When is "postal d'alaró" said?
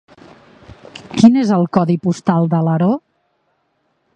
2.07-2.89